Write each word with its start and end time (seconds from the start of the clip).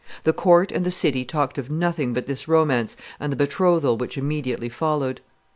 The 0.23 0.33
court 0.33 0.71
and 0.71 0.83
the 0.83 0.89
city 0.89 1.23
talked 1.23 1.59
of 1.59 1.69
nothing 1.69 2.11
but 2.11 2.25
this 2.25 2.47
romance 2.47 2.97
and 3.19 3.31
the 3.31 3.35
betrothal 3.37 3.97
which 3.97 4.17
immediately 4.17 4.67
followed. 4.67 5.21